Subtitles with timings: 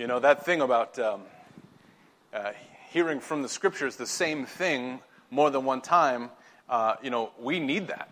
[0.00, 1.20] You know, that thing about um,
[2.32, 2.52] uh,
[2.88, 6.30] hearing from the scriptures the same thing more than one time,
[6.70, 8.10] uh, you know, we need that.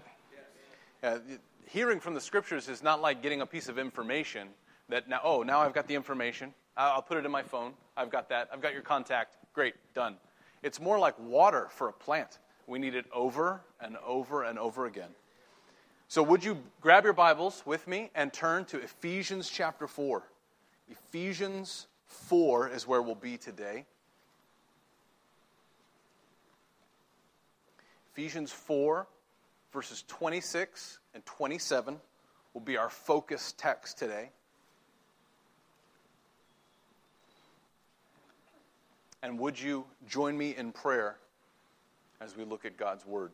[1.03, 1.21] Uh,
[1.64, 4.48] hearing from the scriptures is not like getting a piece of information
[4.90, 6.53] that now, oh, now I've got the information.
[6.77, 7.72] I'll put it in my phone.
[7.96, 8.50] I've got that.
[8.52, 9.39] I've got your contact.
[9.55, 10.16] Great, done.
[10.62, 12.39] It's more like water for a plant.
[12.66, 15.09] We need it over and over and over again.
[16.09, 20.23] So, would you grab your Bibles with me and turn to Ephesians chapter 4?
[20.89, 23.85] Ephesians 4 is where we'll be today.
[28.12, 29.07] Ephesians 4,
[29.72, 31.98] verses 26 and 27
[32.53, 34.31] will be our focus text today.
[39.23, 41.19] And would you join me in prayer
[42.20, 43.33] as we look at God's Word?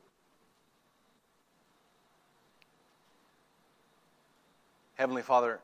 [4.95, 5.61] Heavenly Father,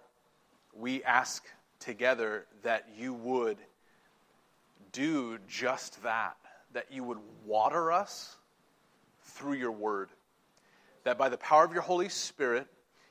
[0.75, 1.45] we ask
[1.81, 3.59] together that you would
[4.93, 6.37] do just that,
[6.73, 8.37] that you would water us
[9.23, 10.11] through your word,
[11.05, 12.67] that by the power of your Holy Spirit,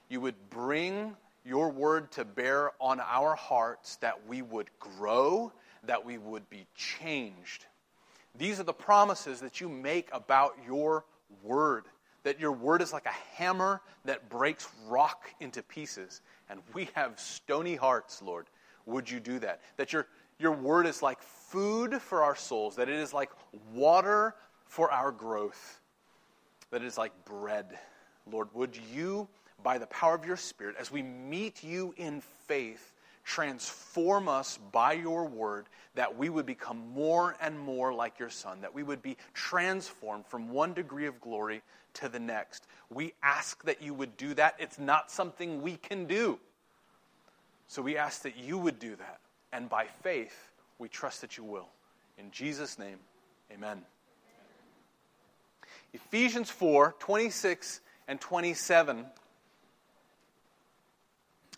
[0.07, 5.51] you would bring your word to bear on our hearts, that we would grow,
[5.83, 7.65] that we would be changed.
[8.37, 11.05] These are the promises that you make about your
[11.43, 11.85] word.
[12.23, 16.21] That your word is like a hammer that breaks rock into pieces.
[16.49, 18.45] And we have stony hearts, Lord
[18.89, 19.61] would you do that?
[19.77, 23.29] That your, your word is like food for our souls, that it is like
[23.73, 25.81] water for our growth,
[26.71, 27.77] that it is like bread.
[28.31, 29.27] Lord, would you,
[29.63, 34.93] by the power of your Spirit, as we meet you in faith, transform us by
[34.93, 39.01] your word that we would become more and more like your Son, that we would
[39.01, 41.61] be transformed from one degree of glory
[41.95, 42.67] to the next.
[42.89, 44.55] We ask that you would do that.
[44.59, 46.39] It's not something we can do.
[47.69, 49.19] So we ask that you would do that.
[49.53, 51.67] And by faith, we trust that you will.
[52.17, 52.97] In Jesus' name,
[53.53, 53.83] amen.
[55.93, 59.05] Ephesians 4 26 and 27.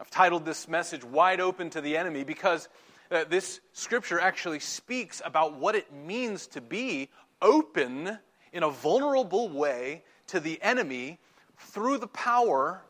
[0.01, 2.67] I've titled this message Wide Open to the Enemy because
[3.09, 7.07] uh, this scripture actually speaks about what it means to be
[7.41, 8.19] open
[8.51, 11.19] in a vulnerable way to the enemy
[11.57, 12.81] through the power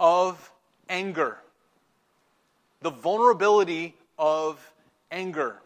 [0.00, 0.52] of
[0.88, 1.38] anger
[2.80, 4.58] the vulnerability of
[5.10, 5.60] anger.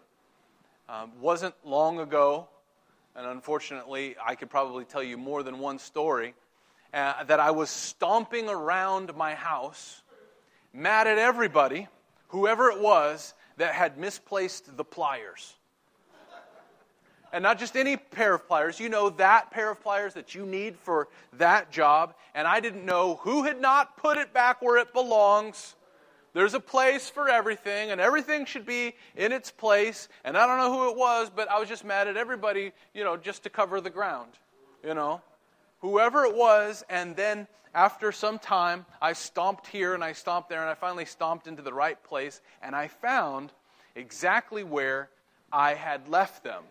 [0.88, 2.48] Um, wasn't long ago,
[3.16, 6.34] and unfortunately, I could probably tell you more than one story,
[6.92, 10.02] uh, that I was stomping around my house,
[10.72, 11.88] mad at everybody,
[12.28, 15.54] whoever it was, that had misplaced the pliers.
[17.32, 20.44] And not just any pair of pliers, you know that pair of pliers that you
[20.44, 22.14] need for that job.
[22.34, 25.74] And I didn't know who had not put it back where it belongs.
[26.34, 30.08] There's a place for everything, and everything should be in its place.
[30.24, 33.04] And I don't know who it was, but I was just mad at everybody, you
[33.04, 34.32] know, just to cover the ground,
[34.84, 35.20] you know.
[35.80, 40.60] Whoever it was, and then after some time, I stomped here and I stomped there,
[40.60, 43.52] and I finally stomped into the right place, and I found
[43.94, 45.10] exactly where
[45.52, 46.62] I had left them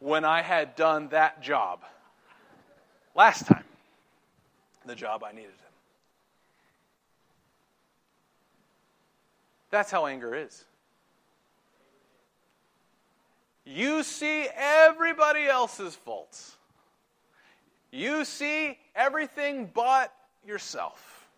[0.00, 1.84] when I had done that job
[3.14, 3.64] last time,
[4.86, 5.59] the job I needed.
[9.70, 10.64] That's how anger is.
[13.64, 16.56] You see everybody else's faults.
[17.92, 20.12] You see everything but
[20.46, 21.28] yourself.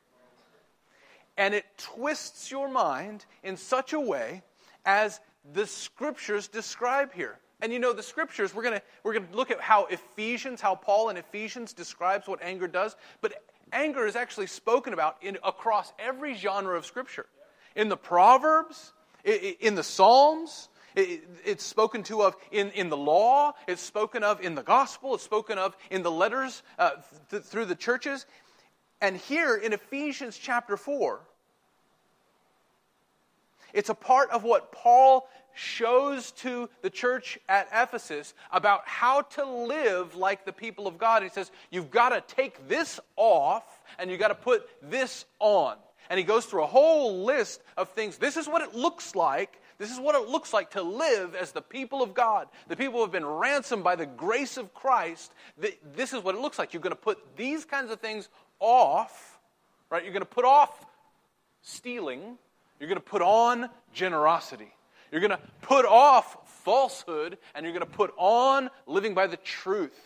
[1.36, 4.42] And it twists your mind in such a way
[4.84, 5.20] as
[5.52, 7.38] the scriptures describe here.
[7.60, 10.74] And you know, the scriptures, we're going we're going to look at how Ephesians, how
[10.74, 12.96] Paul in Ephesians describes what anger does.
[13.20, 13.34] But
[13.72, 17.26] anger is actually spoken about in, across every genre of scripture.
[17.74, 18.92] In the Proverbs,
[19.24, 24.54] in the Psalms, it's spoken to of in, in the law, it's spoken of in
[24.54, 26.90] the gospel, it's spoken of in the letters uh,
[27.30, 28.26] th- through the churches.
[29.00, 31.20] And here in Ephesians chapter 4,
[33.72, 39.44] it's a part of what Paul shows to the church at Ephesus about how to
[39.44, 41.22] live like the people of God.
[41.22, 43.64] He says, You've got to take this off
[43.98, 45.76] and you've got to put this on.
[46.10, 48.18] And he goes through a whole list of things.
[48.18, 49.60] This is what it looks like.
[49.78, 52.94] This is what it looks like to live as the people of God, the people
[52.94, 55.32] who have been ransomed by the grace of Christ.
[55.94, 56.72] This is what it looks like.
[56.72, 58.28] You're going to put these kinds of things
[58.60, 59.40] off,
[59.90, 60.04] right?
[60.04, 60.86] You're going to put off
[61.62, 62.38] stealing.
[62.78, 64.72] You're going to put on generosity.
[65.10, 69.36] You're going to put off falsehood, and you're going to put on living by the
[69.36, 69.98] truth.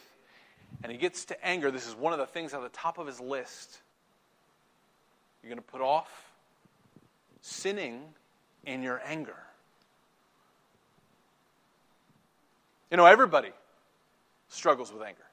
[0.82, 1.70] And he gets to anger.
[1.70, 3.82] This is one of the things at the top of his list.
[5.42, 6.08] You're going to put off
[7.40, 8.02] sinning
[8.64, 9.36] in your anger.
[12.90, 13.50] You know, everybody
[14.48, 15.24] struggles with anger.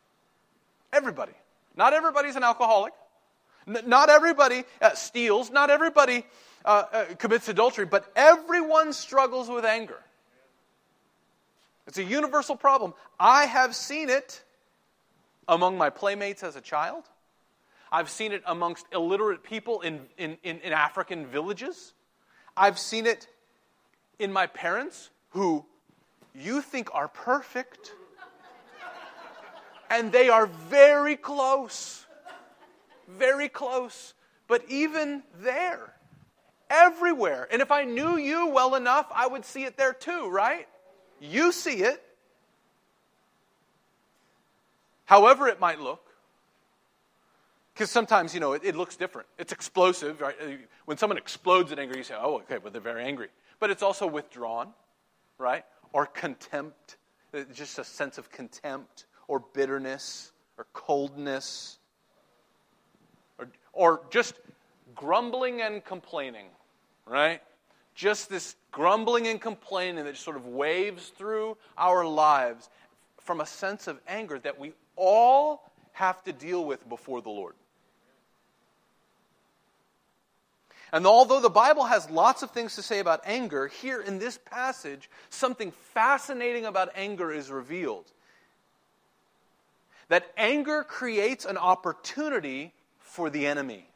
[0.92, 1.34] Everybody.
[1.76, 2.94] Not everybody's an alcoholic.
[3.66, 5.50] Not everybody uh, steals.
[5.50, 6.26] Not everybody
[6.66, 7.86] uh, uh, commits adultery.
[7.86, 10.00] But everyone struggles with anger.
[11.88, 12.94] It's a universal problem.
[13.20, 14.42] I have seen it
[15.48, 17.04] among my playmates as a child.
[17.94, 21.94] I've seen it amongst illiterate people in, in, in, in African villages.
[22.58, 23.28] I've seen it
[24.18, 25.64] in my parents who
[26.34, 27.94] you think are perfect.
[29.92, 32.08] And they are very close.
[33.08, 34.16] Very close.
[34.48, 35.94] But even there,
[36.72, 37.48] everywhere.
[37.52, 40.68] And if I knew you well enough, I would see it there too, right?
[41.22, 42.04] You see it.
[45.06, 46.03] However, it might look.
[47.74, 49.28] Because sometimes, you know, it, it, looks different.
[49.40, 50.36] It's explosive, right?
[50.86, 53.30] When someone explodes in anger, you say, oh, okay, but they're very angry.
[53.60, 54.74] But it's also withdrawn,
[55.40, 55.66] right?
[55.92, 56.98] Or contempt,
[57.34, 61.80] uh, just a sense of contempt, or bitterness, or coldness,
[63.40, 64.36] or, or just
[64.94, 66.46] grumbling and complaining,
[67.08, 67.42] right?
[67.96, 72.70] Just this grumbling and complaining that sort of waves through our lives
[73.20, 77.56] from a sense of anger that we all have to deal with before the Lord.
[80.94, 84.38] And although the Bible has lots of things to say about anger, here in this
[84.38, 88.06] passage, something fascinating about anger is revealed.
[90.10, 93.88] That anger creates an opportunity for the enemy,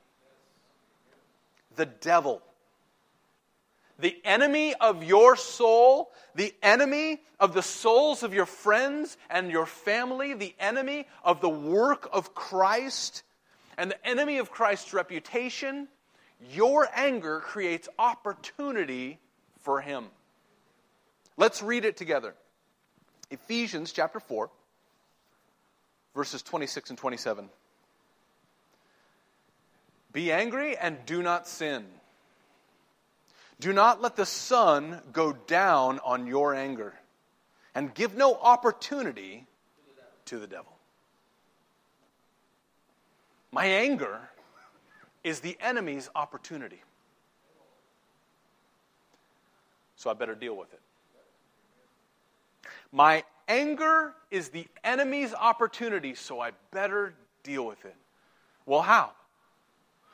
[1.75, 2.41] the devil.
[3.99, 9.67] The enemy of your soul, the enemy of the souls of your friends and your
[9.67, 13.21] family, the enemy of the work of Christ,
[13.77, 15.87] and the enemy of Christ's reputation
[16.53, 19.19] your anger creates opportunity
[19.61, 20.05] for him.
[21.35, 22.33] Let's read it together.
[23.29, 24.49] Ephesians chapter 4,
[26.15, 27.49] verses 26 and 27.
[30.13, 31.85] Be angry and do not sin.
[33.59, 36.93] Do not let the sun go down on your anger,
[37.73, 39.45] and give no opportunity
[40.25, 40.77] to the devil.
[43.51, 44.29] My anger
[45.27, 46.81] is the enemy's opportunity.
[49.97, 50.79] So I better deal with it.
[52.93, 57.13] My anger is the enemy's opportunity, so I better
[57.43, 57.95] deal with it.
[58.65, 59.11] Well, how?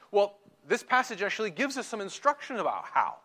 [0.09, 0.35] Well,
[0.67, 3.17] this passage actually gives us some instruction about how.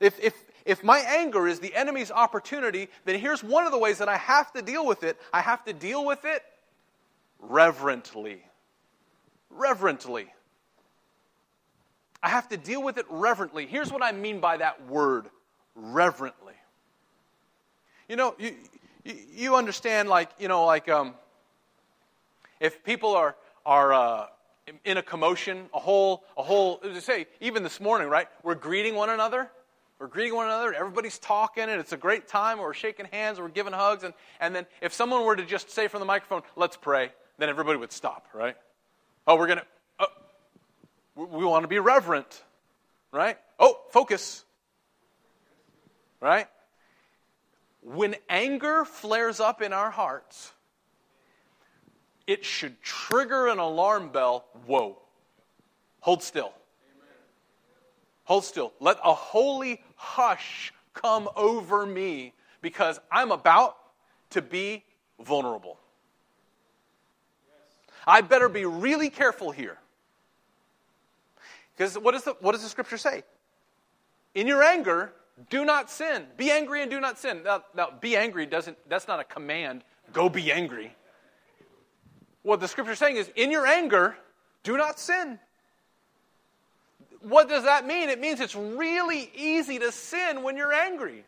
[0.00, 0.34] If, if,
[0.66, 4.18] if my anger is the enemy's opportunity, then here's one of the ways that I
[4.18, 5.18] have to deal with it.
[5.32, 6.42] I have to deal with it
[7.38, 8.42] reverently.
[9.48, 10.26] Reverently.
[12.24, 13.66] I have to deal with it reverently.
[13.66, 15.26] Here's what I mean by that word
[15.74, 16.54] reverently.
[18.08, 18.54] You know, you,
[19.04, 21.12] you understand, like, you know, like um,
[22.60, 23.36] if people are,
[23.66, 24.26] are uh,
[24.86, 28.26] in a commotion, a whole, a whole, say, even this morning, right?
[28.42, 29.50] We're greeting one another.
[29.98, 32.58] We're greeting one another, everybody's talking, and it's a great time.
[32.58, 35.88] We're shaking hands, we're giving hugs, and, and then if someone were to just say
[35.88, 38.56] from the microphone, let's pray, then everybody would stop, right?
[39.26, 39.66] Oh, we're going to,
[41.14, 42.42] we want to be reverent,
[43.12, 43.38] right?
[43.58, 44.44] Oh, focus,
[46.20, 46.48] right?
[47.82, 50.52] When anger flares up in our hearts,
[52.26, 54.46] it should trigger an alarm bell.
[54.66, 54.98] Whoa.
[56.00, 56.52] Hold still.
[58.24, 58.72] Hold still.
[58.80, 63.76] Let a holy hush come over me because I'm about
[64.30, 64.82] to be
[65.20, 65.78] vulnerable.
[68.06, 69.78] I better be really careful here.
[71.76, 73.22] Because what, the, what does the scripture say?
[74.34, 75.12] In your anger,
[75.50, 76.26] do not sin.
[76.36, 77.42] Be angry and do not sin.
[77.44, 79.82] Now, now, be angry doesn't, that's not a command.
[80.12, 80.94] Go be angry.
[82.42, 84.16] What the scripture is saying is, in your anger,
[84.62, 85.38] do not sin.
[87.20, 88.10] What does that mean?
[88.10, 91.24] It means it's really easy to sin when you're angry.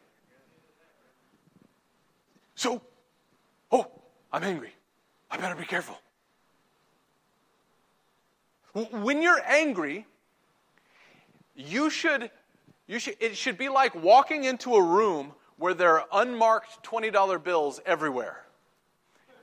[2.54, 2.82] So,
[3.72, 3.90] oh,
[4.32, 4.72] I'm angry.
[5.30, 5.98] I better be careful.
[8.74, 10.06] When you're angry,
[11.56, 12.30] you should,
[12.86, 17.42] you should, it should be like walking into a room where there are unmarked $20
[17.42, 18.44] bills everywhere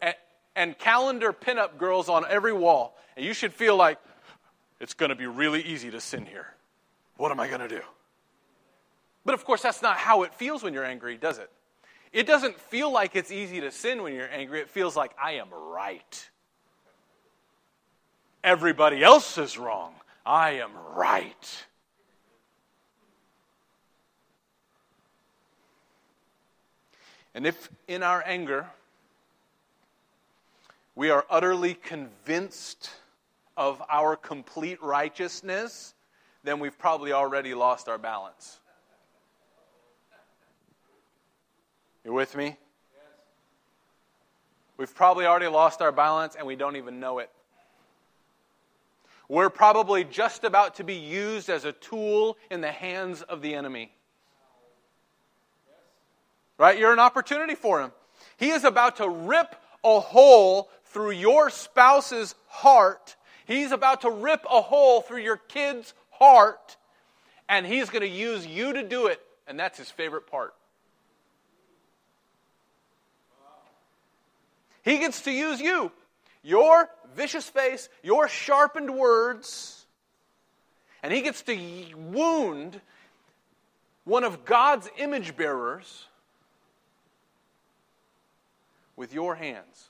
[0.02, 0.16] and,
[0.56, 2.96] and calendar pinup girls on every wall.
[3.18, 4.00] And you should feel like
[4.80, 6.54] it's going to be really easy to sin here.
[7.18, 7.82] What am I going to do?
[9.26, 11.50] But of course, that's not how it feels when you're angry, does it?
[12.12, 14.60] It doesn't feel like it's easy to sin when you're angry.
[14.60, 16.30] It feels like I am right.
[18.44, 19.96] Everybody else is wrong.
[20.26, 21.66] I am right.
[27.36, 28.68] And if in our anger
[30.96, 32.92] we are utterly convinced
[33.58, 35.94] of our complete righteousness,
[36.44, 38.60] then we've probably already lost our balance.
[42.04, 42.58] You with me?
[44.78, 47.30] We've probably already lost our balance and we don't even know it.
[49.30, 53.56] We're probably just about to be used as a tool in the hands of the
[53.56, 53.92] enemy.
[56.64, 56.80] Right?
[56.80, 57.92] You're an opportunity for him.
[58.38, 59.54] He is about to rip
[59.84, 63.18] a hole through your spouse's heart.
[63.46, 66.78] He's about to rip a hole through your kid's heart.
[67.50, 69.20] And he's going to use you to do it.
[69.46, 70.54] And that's his favorite part.
[74.84, 75.92] He gets to use you.
[76.44, 79.86] Your vicious face, your sharpened words.
[81.04, 81.60] And he gets to
[81.98, 82.80] wound
[84.06, 86.08] one of God's image bearers
[88.96, 89.90] with your hands.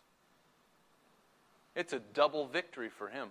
[1.75, 3.29] It's a double victory for him.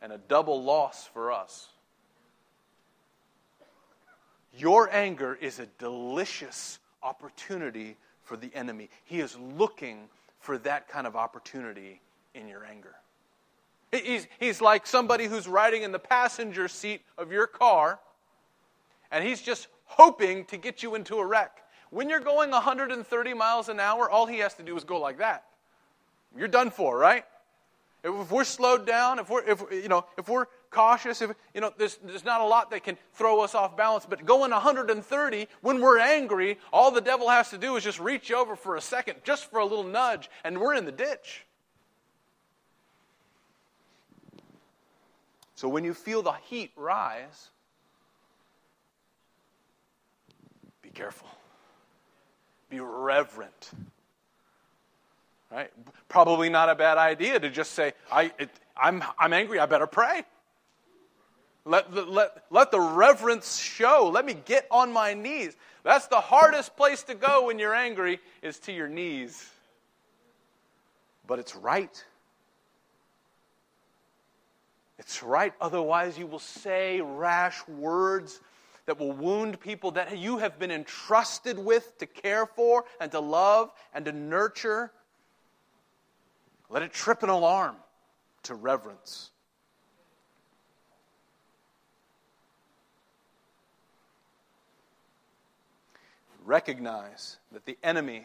[0.00, 1.68] And a double loss for us.
[4.56, 8.88] Your anger is a delicious opportunity for the enemy.
[9.04, 10.08] He is looking
[10.40, 12.00] for that kind of opportunity
[12.34, 12.94] in your anger.
[13.92, 17.98] He's, he's like somebody who's riding in the passenger seat of your car,
[19.10, 21.62] and he's just hoping to get you into a wreck.
[21.90, 25.18] When you're going 130 miles an hour, all he has to do is go like
[25.18, 25.44] that.
[26.36, 27.24] You're done for, right?
[28.04, 31.72] If we're slowed down, if we're, if, you know, if we're cautious, if, you know,
[31.76, 34.06] there's, there's not a lot that can throw us off balance.
[34.08, 38.30] But going 130, when we're angry, all the devil has to do is just reach
[38.30, 41.44] over for a second, just for a little nudge, and we're in the ditch.
[45.56, 47.48] So when you feel the heat rise,
[50.82, 51.28] be careful.
[52.68, 53.70] Be reverent.
[55.50, 55.70] Right?
[56.08, 59.86] Probably not a bad idea to just say, I, it, I'm, I'm angry, I better
[59.86, 60.24] pray.
[61.64, 64.10] Let, let, let the reverence show.
[64.12, 65.56] Let me get on my knees.
[65.82, 69.50] That's the hardest place to go when you're angry, is to your knees.
[71.26, 72.04] But it's right.
[74.98, 75.52] It's right.
[75.60, 78.40] Otherwise, you will say rash words
[78.86, 83.20] that will wound people that you have been entrusted with to care for and to
[83.20, 84.92] love and to nurture.
[86.70, 87.76] Let it trip an alarm
[88.44, 89.30] to reverence.
[96.44, 98.24] Recognize that the enemy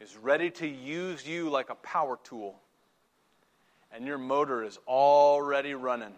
[0.00, 2.60] is ready to use you like a power tool,
[3.92, 6.14] and your motor is already running,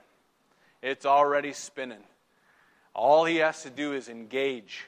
[0.83, 2.03] it's already spinning.
[2.95, 4.85] All he has to do is engage,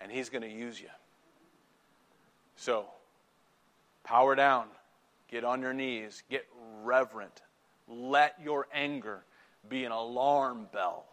[0.00, 0.88] and he's going to use you.
[2.56, 2.86] So,
[4.02, 4.66] power down,
[5.30, 6.46] get on your knees, get
[6.82, 7.42] reverent.
[7.88, 9.22] Let your anger
[9.68, 11.04] be an alarm bell.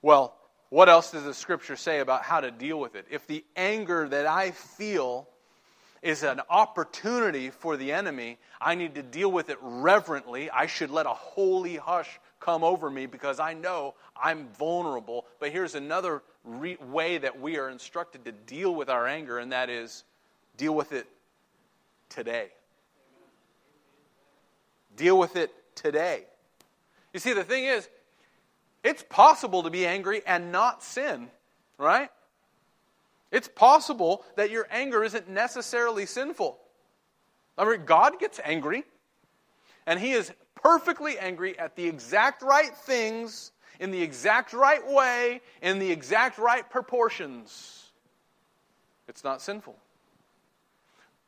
[0.00, 0.34] Well,
[0.70, 3.06] what else does the scripture say about how to deal with it?
[3.10, 5.28] If the anger that I feel
[6.04, 8.38] is an opportunity for the enemy.
[8.60, 10.50] I need to deal with it reverently.
[10.50, 15.24] I should let a holy hush come over me because I know I'm vulnerable.
[15.40, 19.50] But here's another re- way that we are instructed to deal with our anger, and
[19.52, 20.04] that is
[20.58, 21.06] deal with it
[22.10, 22.48] today.
[24.94, 26.24] Deal with it today.
[27.14, 27.88] You see, the thing is,
[28.82, 31.30] it's possible to be angry and not sin,
[31.78, 32.10] right?
[33.34, 36.56] It's possible that your anger isn't necessarily sinful.
[37.58, 38.84] I mean, God gets angry,
[39.86, 43.50] and He is perfectly angry at the exact right things,
[43.80, 47.90] in the exact right way, in the exact right proportions.
[49.08, 49.76] It's not sinful.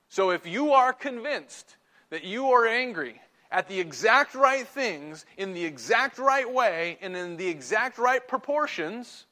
[0.08, 1.76] So if you are convinced
[2.10, 3.20] that you are angry
[3.50, 8.26] at the exact right things, in the exact right way, and in the exact right
[8.26, 9.26] proportions,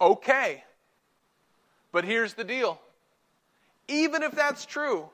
[0.00, 0.64] okay.
[1.96, 2.78] But here's the deal
[3.88, 5.08] even if that's true,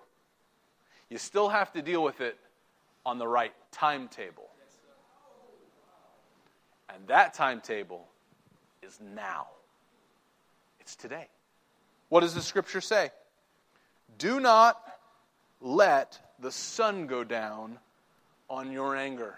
[1.11, 2.37] you still have to deal with it
[3.07, 4.49] on the right timetable.
[6.93, 8.09] And that timetable
[8.83, 9.47] is now.
[10.81, 11.29] It's today.
[12.09, 13.13] What does the scripture say?
[14.19, 14.83] Do not
[15.61, 17.79] let the sun go down
[18.51, 19.37] on your anger.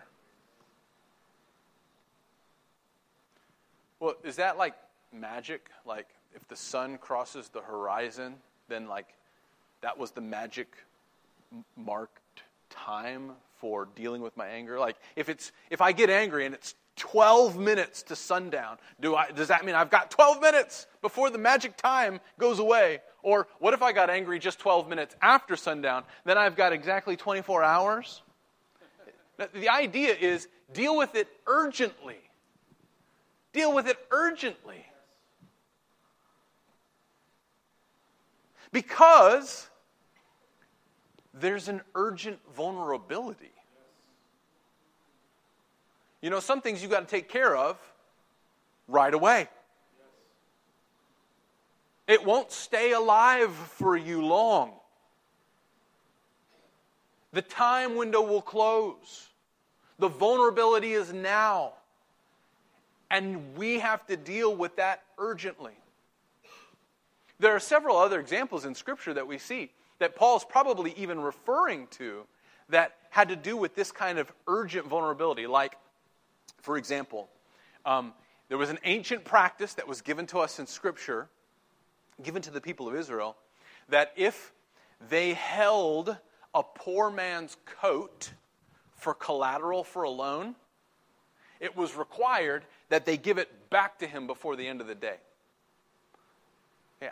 [4.01, 4.77] Well, is that like
[5.13, 5.69] magic?
[5.85, 8.35] Like if the sun crosses the horizon,
[8.69, 9.15] then like
[9.81, 10.69] that was the magic
[11.77, 14.79] marked time for dealing with my anger?
[14.79, 19.31] Like if it's if I get angry and it's 12 minutes to sundown, do I
[19.31, 23.01] does that mean I've got 12 minutes before the magic time goes away?
[23.23, 26.05] Or what if I got angry just 12 minutes after sundown?
[26.25, 28.23] Then I've got exactly 24 hours?
[29.37, 32.19] The idea is deal with it urgently.
[33.53, 34.85] Deal with it urgently.
[38.75, 39.69] Because
[41.33, 43.53] there's an urgent vulnerability.
[46.21, 47.79] You know, some things you've got to take care of
[48.89, 49.47] right away.
[52.09, 54.73] It won't stay alive for you long.
[57.33, 59.29] The time window will close.
[60.01, 61.75] The vulnerability is now.
[63.09, 65.75] And we have to deal with that urgently.
[67.45, 71.89] There are several other examples in Scripture that we see that Paul's probably even referring
[71.89, 72.25] to
[72.71, 75.47] that had to do with this kind of urgent vulnerability.
[75.47, 75.77] Like,
[76.63, 77.29] for example,
[77.85, 78.15] um,
[78.49, 81.29] there was an ancient practice that was given to us in Scripture,
[82.23, 83.37] given to the people of Israel,
[83.91, 84.55] that if
[85.11, 86.17] they held
[86.55, 88.33] a poor man's coat
[88.97, 90.55] for collateral for a loan,
[91.61, 94.95] it was required that they give it back to him before the end of the
[94.95, 95.17] day.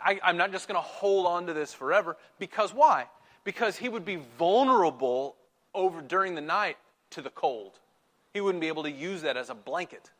[0.03, 2.17] I, am not just going to hold on to this forever.
[2.39, 3.07] Because why?
[3.43, 5.35] Because he would be vulnerable
[5.73, 6.77] over during the night
[7.11, 7.79] to the cold.
[8.33, 10.11] He wouldn't be able to use that as a blanket.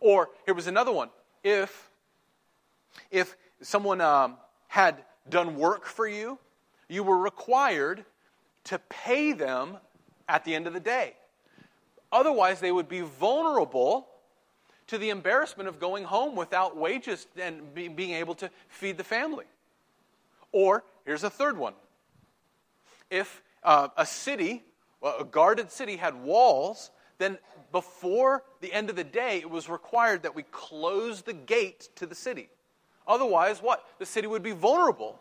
[0.00, 1.10] Or here was another one.
[1.42, 1.90] If
[3.10, 4.36] if someone um,
[4.68, 6.38] had done work for you,
[6.88, 8.04] you were required
[8.64, 9.76] to pay them
[10.28, 11.14] at the end of the day.
[12.10, 14.08] Otherwise, they would be vulnerable
[14.88, 19.04] to the embarrassment of going home without wages and be, being able to feed the
[19.04, 19.44] family.
[20.52, 21.74] Or, here's a third one.
[23.10, 24.62] If uh, a city,
[25.02, 27.38] a guarded city, had walls, then
[27.70, 32.06] before the end of the day, it was required that we close the gate to
[32.06, 32.48] the city.
[33.06, 33.86] Otherwise, what?
[33.98, 35.18] The city would be vulnerable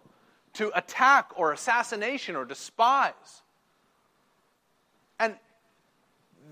[0.53, 3.41] to attack or assassination or despise.
[5.19, 5.35] And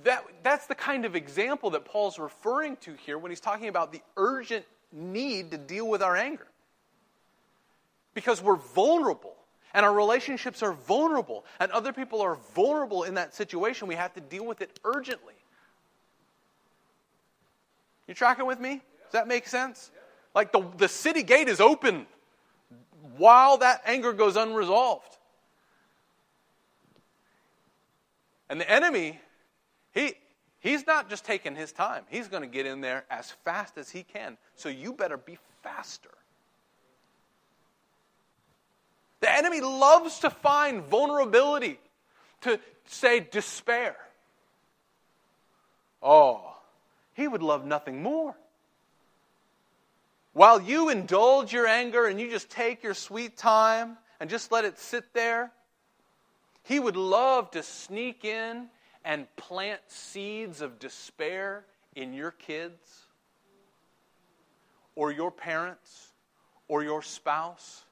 [0.05, 3.91] that, that's the kind of example that Paul's referring to here when he's talking about
[3.91, 6.47] the urgent need to deal with our anger.
[8.13, 9.35] Because we're vulnerable,
[9.73, 13.87] and our relationships are vulnerable, and other people are vulnerable in that situation.
[13.87, 15.33] We have to deal with it urgently.
[18.07, 18.75] You tracking with me?
[19.03, 19.89] Does that make sense?
[20.35, 22.05] Like the, the city gate is open
[23.17, 25.17] while that anger goes unresolved.
[28.49, 29.19] And the enemy
[29.95, 30.13] he,
[30.59, 33.89] he's not just taking his time, he's going to get in there as fast as
[33.89, 34.37] he can.
[34.55, 36.09] So you better be faster.
[39.21, 41.79] The enemy loves to find vulnerability,
[42.41, 43.95] to say despair.
[46.03, 46.55] Oh,
[47.13, 48.35] he would love nothing more.
[50.33, 54.65] While you indulge your anger and you just take your sweet time and just let
[54.65, 55.51] it sit there,
[56.63, 58.67] he would love to sneak in
[59.05, 61.63] and plant seeds of despair
[61.95, 63.05] in your kids
[64.95, 66.09] or your parents
[66.67, 67.83] or your spouse,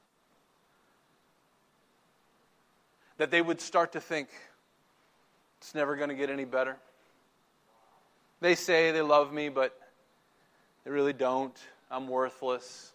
[3.16, 4.28] that they would start to think,
[5.58, 6.76] it's never going to get any better.
[8.40, 9.78] They say they love me, but
[10.84, 11.56] they really don't.
[11.90, 12.92] I'm worthless.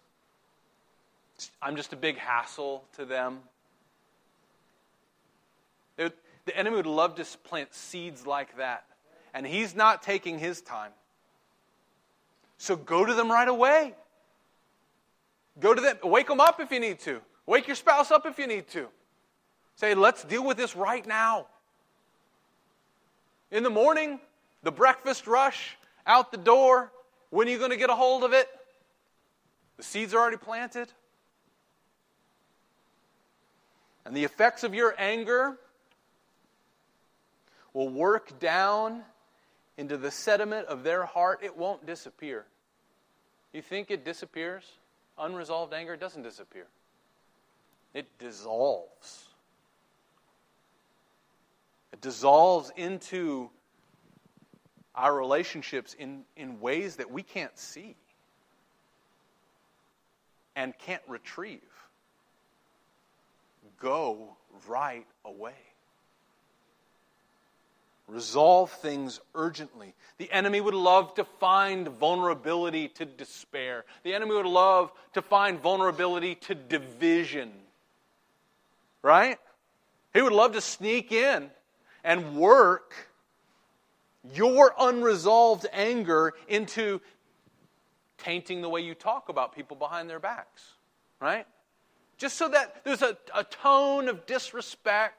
[1.61, 3.39] I'm just a big hassle to them.
[6.49, 8.83] The enemy would love to plant seeds like that.
[9.35, 10.91] And he's not taking his time.
[12.57, 13.93] So go to them right away.
[15.59, 15.97] Go to them.
[16.03, 17.21] Wake them up if you need to.
[17.45, 18.87] Wake your spouse up if you need to.
[19.75, 21.45] Say, let's deal with this right now.
[23.51, 24.19] In the morning,
[24.63, 26.91] the breakfast rush, out the door.
[27.29, 28.49] When are you going to get a hold of it?
[29.77, 30.91] The seeds are already planted.
[34.03, 35.59] And the effects of your anger
[37.73, 39.03] will work down
[39.77, 42.45] into the sediment of their heart, it won't disappear.
[43.53, 44.63] You think it disappears?
[45.17, 46.67] Unresolved anger doesn't disappear,
[47.93, 49.25] it dissolves.
[51.91, 53.49] It dissolves into
[54.93, 57.95] our relationships in, in ways that we can't see
[60.55, 61.61] and can't retrieve.
[63.79, 64.35] Go
[64.67, 65.53] right away.
[68.09, 69.93] Resolve things urgently.
[70.17, 73.85] The enemy would love to find vulnerability to despair.
[74.03, 77.51] The enemy would love to find vulnerability to division.
[79.01, 79.37] Right?
[80.13, 81.49] He would love to sneak in
[82.03, 82.93] and work
[84.33, 87.01] your unresolved anger into
[88.17, 90.73] tainting the way you talk about people behind their backs,
[91.21, 91.45] right?
[92.17, 95.18] Just so that there's a, a tone of disrespect,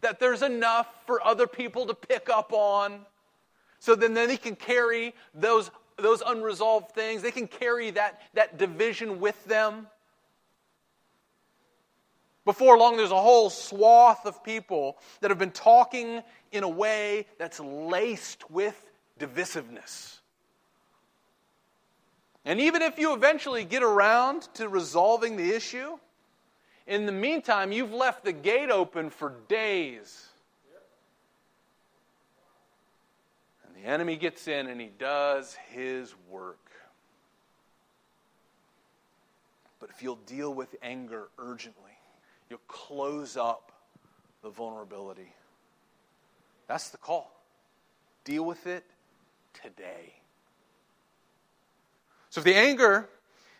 [0.00, 3.00] that there's enough for other people to pick up on.
[3.78, 8.58] So then, then they can carry those, those unresolved things, they can carry that, that
[8.58, 9.86] division with them.
[12.44, 17.26] Before long, there's a whole swath of people that have been talking in a way
[17.38, 20.18] that's laced with divisiveness.
[22.46, 25.98] And even if you eventually get around to resolving the issue,
[26.88, 30.26] in the meantime, you've left the gate open for days.
[33.64, 36.58] And the enemy gets in and he does his work.
[39.78, 41.88] But if you'll deal with anger urgently,
[42.48, 43.72] You'll close up
[44.42, 45.32] the vulnerability.
[46.66, 47.30] That's the call.
[48.24, 48.84] Deal with it
[49.62, 50.14] today.
[52.30, 53.08] So if the anger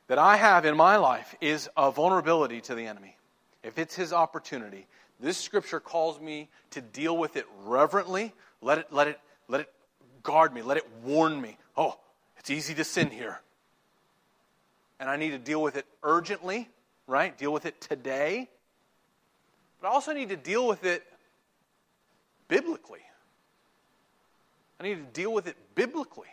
[0.08, 3.16] that I have in my life is a vulnerability to the enemy,
[3.68, 4.86] if it's his opportunity,
[5.20, 8.32] this scripture calls me to deal with it reverently.
[8.62, 9.70] Let it, let it, let it
[10.22, 10.62] guard me.
[10.62, 11.58] Let it warn me.
[11.76, 11.98] Oh,
[12.38, 13.40] it's easy to sin here.
[14.98, 16.70] And I need to deal with it urgently,
[17.06, 17.36] right?
[17.36, 18.48] Deal with it today.
[19.82, 21.04] But I also need to deal with it
[22.48, 23.02] biblically.
[24.80, 26.28] I need to deal with it biblically.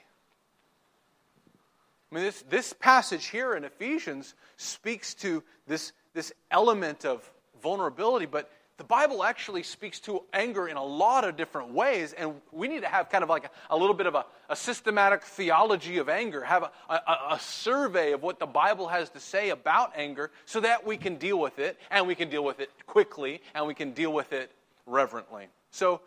[2.12, 7.30] I mean, this, this passage here in Ephesians speaks to this, this element of
[7.62, 12.34] vulnerability, but the Bible actually speaks to anger in a lot of different ways, and
[12.52, 15.24] we need to have kind of like a, a little bit of a, a, systematic
[15.24, 19.50] theology of anger, have a, a, a survey of what the Bible has to say
[19.50, 22.70] about anger so that we can deal with it, and we can deal with it
[22.86, 24.52] quickly, and we can deal with it
[24.86, 25.48] reverently.
[25.72, 26.02] So,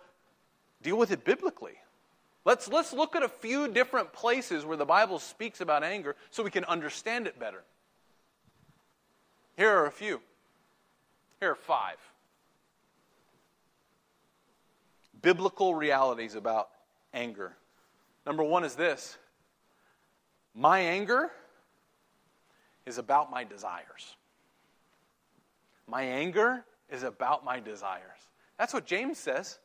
[0.82, 1.74] deal with it biblically.
[2.44, 6.42] Let's, let's look at a few different places where the Bible speaks about anger so
[6.42, 7.62] we can understand it better.
[9.58, 10.20] Here are a few.
[11.40, 11.98] Here are five
[15.20, 16.68] biblical realities about
[17.12, 17.56] anger.
[18.24, 19.18] Number one is this
[20.54, 21.32] my anger
[22.86, 24.14] is about my desires.
[25.88, 28.28] My anger is about my desires.
[28.58, 29.58] That's what James says.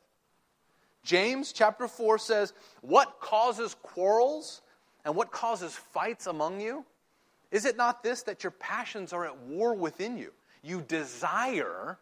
[1.04, 4.60] James chapter 4 says, What causes quarrels
[5.04, 6.84] and what causes fights among you?
[7.54, 10.32] Is it not this that your passions are at war within you?
[10.64, 11.98] You desire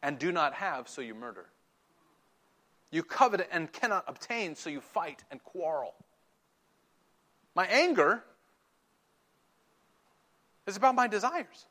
[0.00, 1.46] and do not have, so you murder.
[2.92, 5.94] You covet and cannot obtain, so you fight and quarrel.
[7.56, 8.22] My anger
[10.68, 11.66] is about my desires.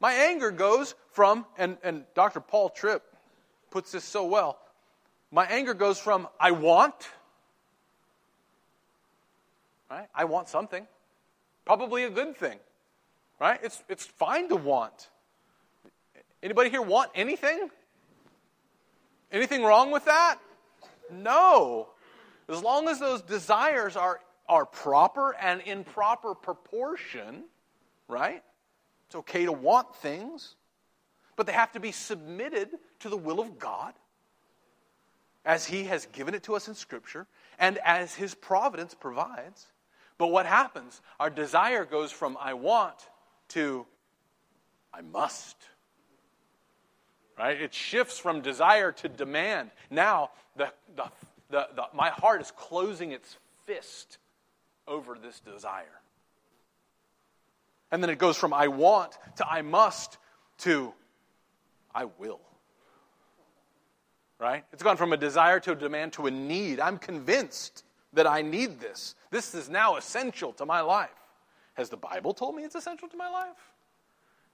[0.00, 2.40] My anger goes from, and, and Dr.
[2.40, 3.04] Paul Tripp
[3.70, 4.58] puts this so well,
[5.30, 7.10] my anger goes from I want,
[9.90, 10.08] right?
[10.14, 10.86] I want something,
[11.64, 12.58] probably a good thing,
[13.40, 13.60] right?
[13.62, 15.08] It's, it's fine to want.
[16.42, 17.70] Anybody here want anything?
[19.32, 20.38] Anything wrong with that?
[21.10, 21.88] No.
[22.48, 27.44] As long as those desires are, are proper and in proper proportion,
[28.08, 28.42] right?
[29.06, 30.54] It's okay to want things,
[31.36, 32.70] but they have to be submitted
[33.00, 33.94] to the will of God
[35.44, 37.26] as He has given it to us in Scripture
[37.58, 39.66] and as His providence provides.
[40.18, 41.00] But what happens?
[41.20, 42.96] Our desire goes from I want
[43.48, 43.86] to
[44.92, 45.56] I must
[47.38, 47.60] right?
[47.60, 49.70] It shifts from desire to demand.
[49.90, 51.04] Now, the, the,
[51.50, 54.18] the, the, my heart is closing its fist
[54.88, 56.00] over this desire.
[57.92, 60.18] And then it goes from I want to I must
[60.58, 60.92] to
[61.94, 62.40] I will.
[64.38, 64.64] Right?
[64.72, 66.80] It's gone from a desire to a demand to a need.
[66.80, 67.84] I'm convinced
[68.16, 69.14] that I need this.
[69.30, 71.10] This is now essential to my life.
[71.74, 73.72] Has the Bible told me it's essential to my life?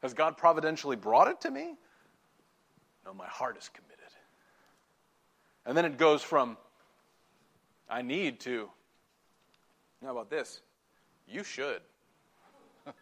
[0.03, 1.77] Has God providentially brought it to me?
[3.07, 3.93] No, my heart is committed.
[5.65, 6.57] And then it goes from,
[7.89, 8.69] I need to,
[10.05, 10.61] how about this?
[11.29, 11.81] You should.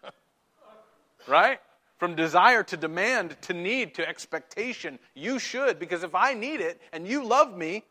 [1.26, 1.58] right?
[1.96, 4.98] From desire to demand to need to expectation.
[5.14, 7.84] You should, because if I need it and you love me,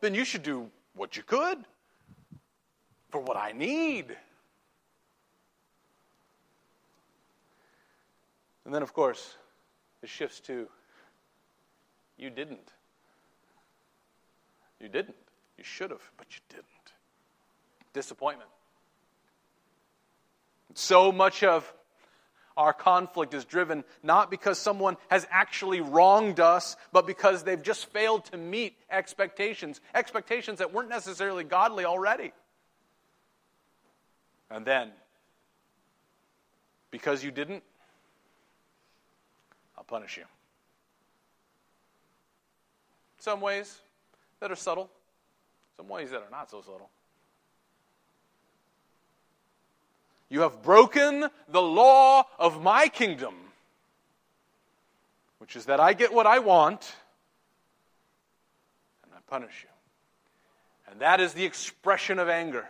[0.00, 1.56] then you should do what you could
[3.08, 4.14] for what I need.
[8.66, 9.38] And then, of course,
[10.02, 10.68] it shifts to
[12.18, 12.72] you didn't.
[14.78, 15.16] You didn't.
[15.56, 16.66] You should have, but you didn't.
[17.94, 18.50] Disappointment.
[20.74, 21.72] So much of
[22.60, 27.86] our conflict is driven not because someone has actually wronged us, but because they've just
[27.86, 32.32] failed to meet expectations, expectations that weren't necessarily godly already.
[34.50, 34.90] And then,
[36.90, 37.62] because you didn't,
[39.78, 40.24] I'll punish you.
[43.20, 43.78] Some ways
[44.40, 44.90] that are subtle,
[45.78, 46.90] some ways that are not so subtle.
[50.30, 53.34] You have broken the law of my kingdom,
[55.38, 56.94] which is that I get what I want
[59.02, 59.68] and I punish you.
[60.92, 62.64] And that is the expression of anger.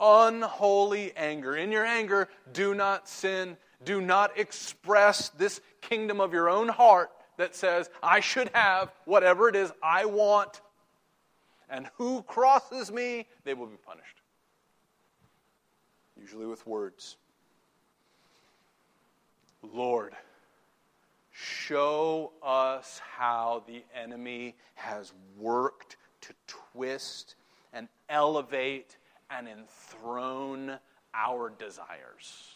[0.00, 1.54] Unholy anger.
[1.54, 3.58] In your anger, do not sin.
[3.84, 9.50] Do not express this kingdom of your own heart that says, I should have whatever
[9.50, 10.62] it is I want.
[11.68, 14.16] And who crosses me, they will be punished
[16.20, 17.16] usually with words.
[19.62, 20.14] Lord,
[21.32, 27.34] show us how the enemy has worked to twist
[27.72, 28.96] and elevate
[29.30, 30.78] and enthrone
[31.14, 32.52] our desires.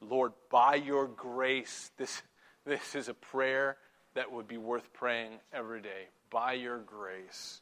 [0.00, 2.22] Lord, by your grace, this,
[2.64, 3.76] this is a prayer
[4.14, 6.08] that would be worth praying every day.
[6.30, 7.60] By your grace,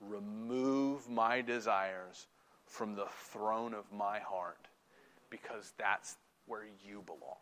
[0.00, 2.26] remove my desires
[2.74, 4.58] from the throne of my heart
[5.30, 7.38] because that's where you belong.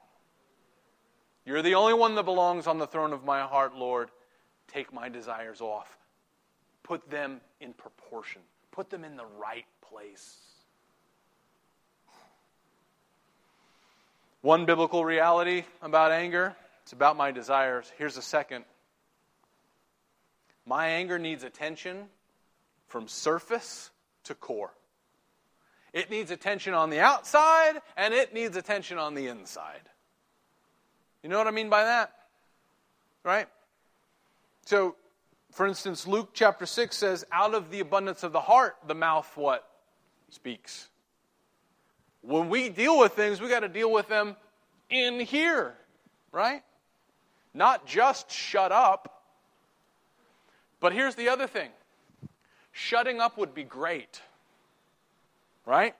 [1.46, 4.10] You're the only one that belongs on the throne of my heart, Lord.
[4.68, 5.88] Take my desires off.
[6.82, 8.42] Put them in proportion,
[8.72, 10.36] put them in the right place.
[14.42, 17.90] One biblical reality about anger it's about my desires.
[17.96, 18.64] Here's a second.
[20.66, 22.08] My anger needs attention
[22.88, 23.90] from surface
[24.24, 24.72] to core.
[25.92, 29.82] It needs attention on the outside, and it needs attention on the inside.
[31.22, 32.12] You know what I mean by that?
[33.24, 33.46] Right?
[34.64, 34.96] So,
[35.52, 39.30] for instance, Luke chapter 6 says, Out of the abundance of the heart, the mouth
[39.36, 39.68] what?
[40.30, 40.88] Speaks.
[42.22, 44.36] When we deal with things, we got to deal with them
[44.88, 45.74] in here,
[46.30, 46.62] right?
[47.52, 49.22] Not just shut up.
[50.80, 51.70] But here's the other thing
[52.72, 54.20] shutting up would be great.
[55.64, 55.94] Right?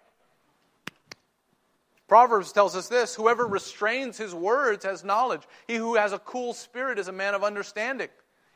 [2.09, 5.43] Proverbs tells us this whoever restrains his words has knowledge.
[5.67, 8.09] He who has a cool spirit is a man of understanding.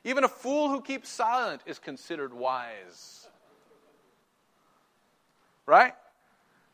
[0.05, 3.29] Even a fool who keeps silent is considered wise.
[5.65, 5.95] Right?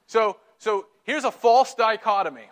[0.06, 2.50] So, so here's a false dichotomy.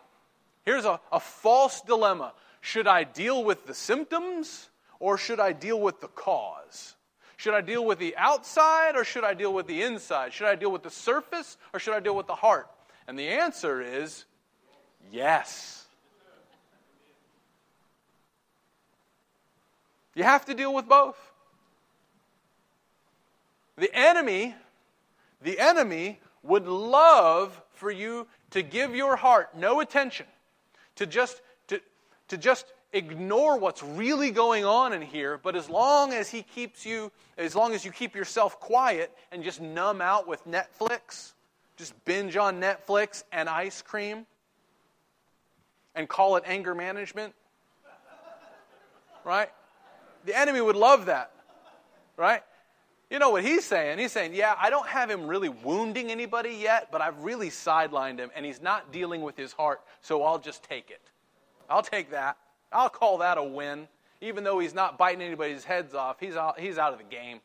[0.64, 2.32] Here's a, a false dilemma.
[2.60, 6.94] Should I deal with the symptoms or should I deal with the cause?
[7.40, 10.34] Should I deal with the outside or should I deal with the inside?
[10.34, 12.68] Should I deal with the surface or should I deal with the heart?
[13.08, 14.26] And the answer is
[15.10, 15.86] yes.
[20.14, 21.16] You have to deal with both.
[23.78, 24.54] The enemy,
[25.40, 30.26] the enemy would love for you to give your heart no attention,
[30.96, 31.80] to just to,
[32.28, 36.84] to just ignore what's really going on in here, but as long as he keeps
[36.84, 41.32] you, as long as you keep yourself quiet and just numb out with Netflix,
[41.76, 44.26] just binge on Netflix and ice cream
[45.94, 47.34] and call it anger management,
[49.24, 49.50] right?
[50.24, 51.32] The enemy would love that,
[52.16, 52.42] right?
[53.10, 53.98] You know what he's saying?
[53.98, 58.18] He's saying, Yeah, I don't have him really wounding anybody yet, but I've really sidelined
[58.18, 61.00] him and he's not dealing with his heart, so I'll just take it.
[61.68, 62.36] I'll take that.
[62.72, 63.88] I'll call that a win.
[64.20, 67.40] Even though he's not biting anybody's heads off, he's out, he's out of the game.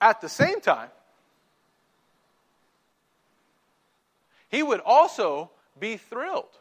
[0.00, 0.88] At the same time,
[4.50, 6.58] he would also be thrilled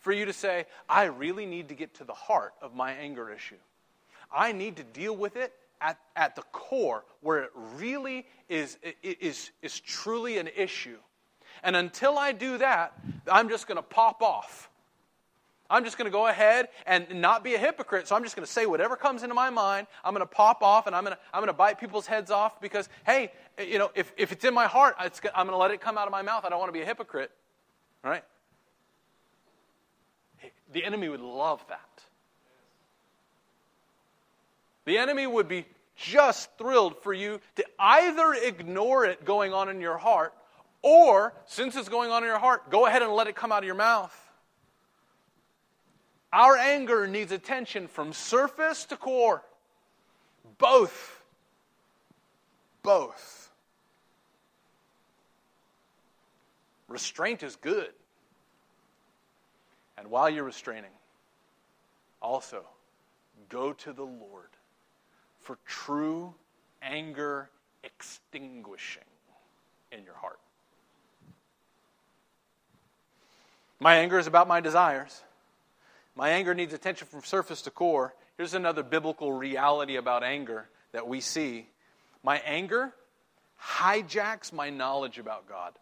[0.00, 3.30] for you to say, I really need to get to the heart of my anger
[3.30, 3.56] issue.
[4.32, 9.50] I need to deal with it at, at the core where it really is, is,
[9.62, 10.98] is truly an issue.
[11.62, 12.92] And until I do that,
[13.30, 14.68] I'm just going to pop off.
[15.70, 18.08] I'm just going to go ahead and not be a hypocrite.
[18.08, 19.86] So I'm just going to say whatever comes into my mind.
[20.02, 22.30] I'm going to pop off and I'm going to, I'm going to bite people's heads
[22.30, 25.10] off because, hey, you know, if, if it's in my heart, I'm
[25.46, 26.44] going to let it come out of my mouth.
[26.46, 27.30] I don't want to be a hypocrite.
[28.02, 28.24] All right?
[30.72, 31.80] The enemy would love that.
[34.86, 35.66] The enemy would be
[35.96, 40.32] just thrilled for you to either ignore it going on in your heart
[40.82, 43.58] or, since it's going on in your heart, go ahead and let it come out
[43.58, 44.14] of your mouth.
[46.32, 49.42] Our anger needs attention from surface to core.
[50.58, 51.22] Both.
[52.82, 53.48] Both.
[56.88, 57.90] restraint is good.
[59.96, 60.90] And while you're restraining,
[62.20, 62.64] also
[63.48, 64.48] go to the Lord
[65.40, 66.34] for true
[66.82, 67.50] anger
[67.84, 69.02] extinguishing
[69.92, 70.38] in your heart.
[73.80, 75.22] My anger is about my desires.
[76.16, 78.14] My anger needs attention from surface to core.
[78.36, 81.68] Here's another biblical reality about anger that we see.
[82.24, 82.92] My anger
[83.62, 85.74] hijacks my knowledge about God.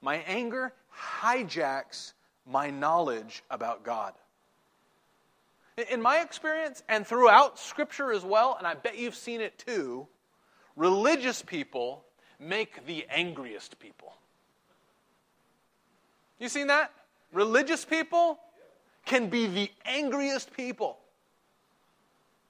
[0.00, 0.72] My anger
[1.20, 2.12] hijacks
[2.46, 4.14] my knowledge about God.
[5.90, 10.06] In my experience, and throughout Scripture as well, and I bet you've seen it too,
[10.74, 12.04] religious people
[12.38, 14.14] make the angriest people.
[16.38, 16.92] You seen that?
[17.32, 18.38] Religious people
[19.04, 20.98] can be the angriest people.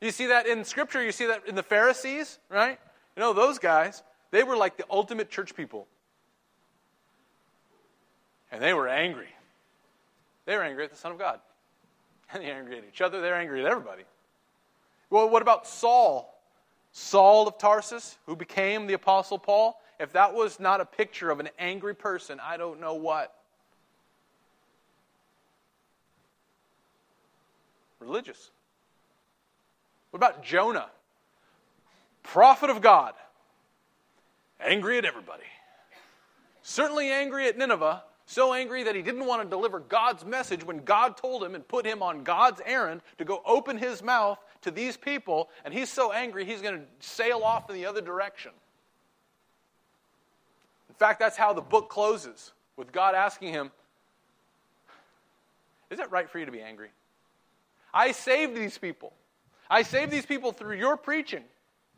[0.01, 2.79] You see that in Scripture, you see that in the Pharisees, right?
[3.16, 5.87] You know, those guys, they were like the ultimate church people.
[8.53, 9.29] And they were angry.
[10.44, 11.40] They were angry at the Son of God.
[12.33, 14.03] And they're angry at each other, they're angry at everybody.
[15.11, 16.37] Well, what about Saul?
[16.90, 19.81] Saul of Tarsus, who became the Apostle Paul?
[20.01, 23.33] If that was not a picture of an angry person, I don't know what.
[28.00, 28.50] Religious.
[30.11, 30.87] What about Jonah?
[32.22, 33.14] Prophet of God.
[34.61, 35.44] Angry at everybody.
[36.62, 40.78] Certainly angry at Nineveh, so angry that he didn't want to deliver God's message when
[40.78, 44.72] God told him and put him on God's errand to go open his mouth to
[44.72, 48.50] these people, and he's so angry he's going to sail off in the other direction.
[50.88, 53.70] In fact, that's how the book closes, with God asking him,
[55.90, 56.88] Is it right for you to be angry?
[57.96, 59.14] I saved these people.
[59.70, 61.42] I saved these people through your preaching,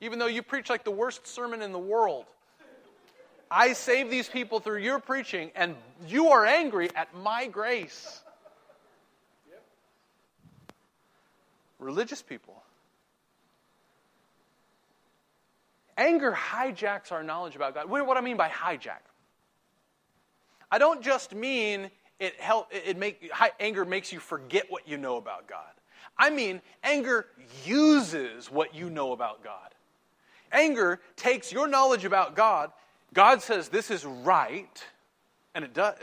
[0.01, 2.27] even though you preach like the worst sermon in the world.
[3.51, 5.75] I saved these people through your preaching, and
[6.07, 8.21] you are angry at my grace.
[11.81, 12.63] Religious people.
[15.97, 17.91] Anger hijacks our knowledge about God.
[17.91, 19.03] What do I mean by hijack?
[20.71, 25.17] I don't just mean it help it make anger makes you forget what you know
[25.17, 25.73] about God.
[26.17, 27.27] I mean anger
[27.65, 29.75] uses what you know about God.
[30.51, 32.73] Anger takes your knowledge about God
[33.13, 34.85] God says this is right,
[35.55, 35.95] and it does,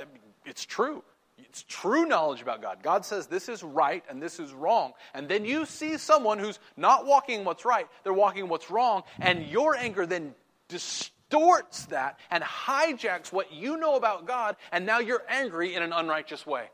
[0.45, 1.03] it's true.
[1.37, 2.79] It's true knowledge about God.
[2.81, 4.93] God says this is right and this is wrong.
[5.13, 9.45] And then you see someone who's not walking what's right, they're walking what's wrong, and
[9.45, 10.33] your anger then
[10.67, 15.93] distorts that and hijacks what you know about God, and now you're angry in an
[15.93, 16.65] unrighteous way.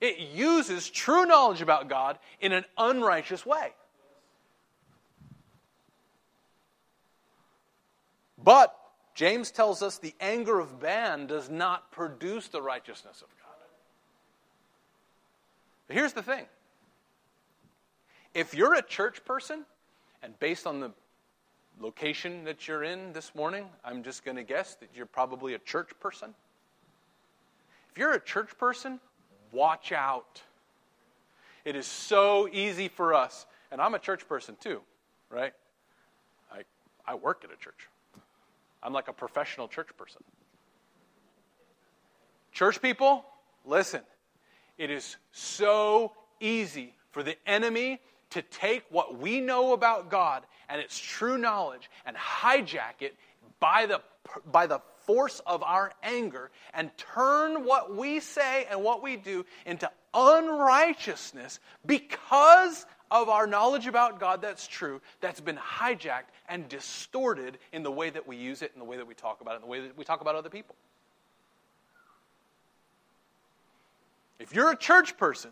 [0.00, 3.72] It uses true knowledge about God in an unrighteous way.
[8.42, 8.76] But
[9.14, 13.46] James tells us the anger of man does not produce the righteousness of God.
[15.86, 16.46] But here's the thing
[18.34, 19.64] if you're a church person,
[20.22, 20.92] and based on the
[21.80, 25.58] location that you're in this morning, I'm just going to guess that you're probably a
[25.58, 26.34] church person.
[27.90, 29.00] If you're a church person,
[29.52, 30.42] watch out.
[31.64, 34.80] It is so easy for us, and I'm a church person too,
[35.30, 35.52] right?
[36.52, 36.62] I,
[37.06, 37.88] I work at a church.
[38.82, 40.22] I'm like a professional church person.
[42.52, 43.24] Church people,
[43.64, 44.00] listen.
[44.78, 50.80] It is so easy for the enemy to take what we know about God and
[50.80, 53.16] its true knowledge and hijack it
[53.60, 54.00] by the,
[54.50, 59.46] by the force of our anger and turn what we say and what we do
[59.64, 67.58] into unrighteousness because of our knowledge about God that's true, that's been hijacked and distorted
[67.72, 69.56] in the way that we use it, in the way that we talk about it,
[69.56, 70.74] in the way that we talk about other people.
[74.38, 75.50] If you're a church person,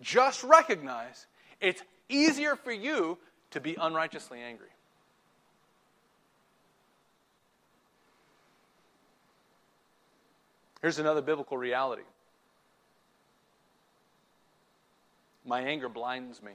[0.00, 1.26] just recognize
[1.60, 3.18] it's easier for you
[3.52, 4.68] to be unrighteously angry.
[10.86, 12.04] Here's another biblical reality
[15.44, 16.52] my anger blinds me.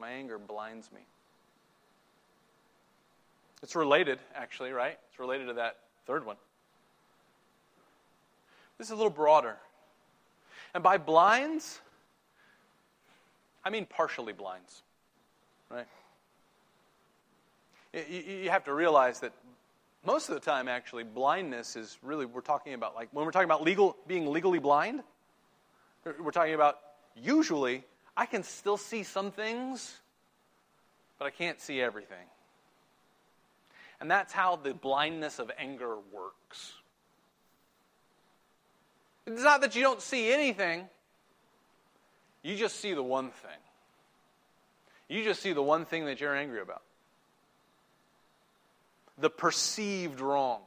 [0.00, 1.02] My anger blinds me.
[3.62, 4.98] It's related, actually, right?
[5.08, 5.76] It's related to that
[6.08, 6.34] third one.
[8.78, 9.54] This is a little broader.
[10.74, 11.80] And by blinds,
[13.64, 14.82] I mean partially blinds,
[15.70, 15.86] right?
[17.92, 19.30] You have to realize that
[20.06, 23.48] most of the time, actually, blindness is really, we're talking about, like, when we're talking
[23.48, 25.02] about legal, being legally blind,
[26.04, 26.78] we're talking about
[27.16, 27.84] usually
[28.16, 29.98] I can still see some things,
[31.18, 32.26] but I can't see everything.
[34.00, 36.74] And that's how the blindness of anger works.
[39.26, 40.86] It's not that you don't see anything,
[42.42, 43.50] you just see the one thing.
[45.08, 46.82] You just see the one thing that you're angry about
[49.18, 50.60] the perceived wrong.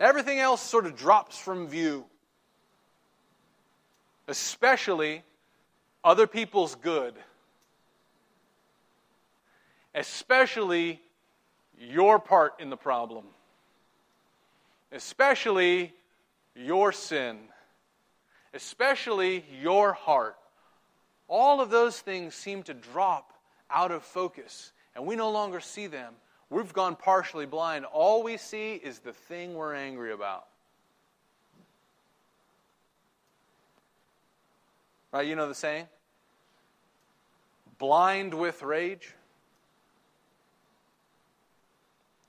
[0.00, 2.04] Everything else sort of drops from view,
[4.28, 5.24] especially
[6.04, 7.14] other people's good,
[9.94, 11.00] especially
[11.80, 13.24] your part in the problem,
[14.92, 15.92] especially
[16.54, 17.38] your sin,
[18.54, 20.36] especially your heart.
[21.26, 23.32] All of those things seem to drop
[23.70, 26.14] out of focus, and we no longer see them.
[26.50, 27.84] We've gone partially blind.
[27.84, 30.46] All we see is the thing we're angry about.
[35.12, 35.26] Right?
[35.26, 35.86] You know the saying?
[37.78, 39.14] Blind with rage.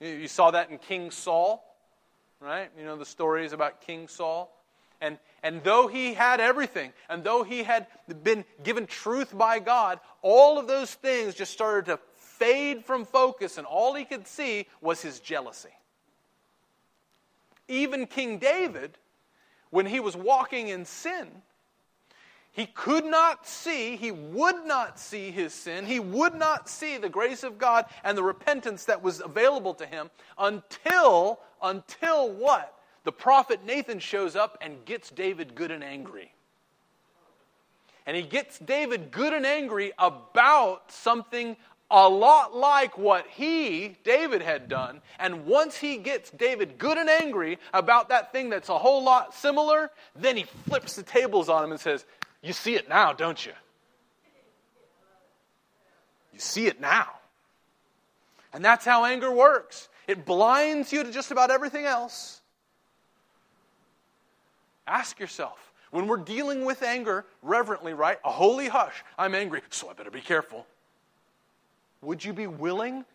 [0.01, 1.65] You saw that in King Saul,
[2.39, 2.69] right?
[2.77, 4.55] You know the stories about King Saul.
[5.01, 7.87] And, and though he had everything, and though he had
[8.23, 11.99] been given truth by God, all of those things just started to
[12.39, 15.69] fade from focus, and all he could see was his jealousy.
[17.67, 18.97] Even King David,
[19.69, 21.27] when he was walking in sin,
[22.51, 27.09] he could not see, he would not see his sin, he would not see the
[27.09, 32.75] grace of God and the repentance that was available to him until, until what?
[33.03, 36.33] The prophet Nathan shows up and gets David good and angry.
[38.05, 41.55] And he gets David good and angry about something
[41.91, 45.01] a lot like what he, David, had done.
[45.17, 49.33] And once he gets David good and angry about that thing that's a whole lot
[49.33, 52.05] similar, then he flips the tables on him and says,
[52.41, 53.53] you see it now, don't you?
[56.33, 57.07] You see it now.
[58.53, 62.41] And that's how anger works it blinds you to just about everything else.
[64.87, 68.17] Ask yourself when we're dealing with anger reverently, right?
[68.25, 69.03] A holy hush.
[69.19, 70.65] I'm angry, so I better be careful.
[72.01, 73.05] Would you be willing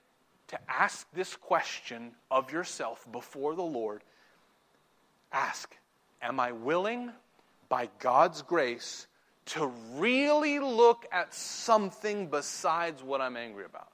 [0.48, 4.02] to ask this question of yourself before the Lord?
[5.32, 5.76] Ask,
[6.22, 7.10] Am I willing,
[7.68, 9.06] by God's grace,
[9.46, 13.90] to really look at something besides what I'm angry about?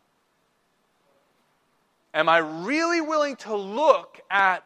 [2.15, 4.65] Am I really willing to look at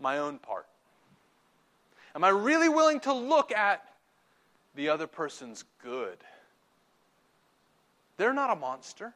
[0.00, 0.66] my own part?
[2.14, 3.84] Am I really willing to look at
[4.74, 6.18] the other person's good?
[8.16, 9.14] They're not a monster.